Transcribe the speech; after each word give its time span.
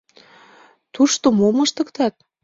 —Тушто 0.93 1.25
мом 1.37 1.57
ыштыктат? 1.65 2.15